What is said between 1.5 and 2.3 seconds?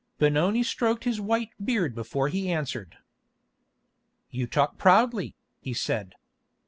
beard before